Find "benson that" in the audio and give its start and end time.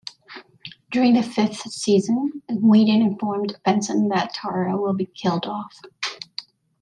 3.63-4.33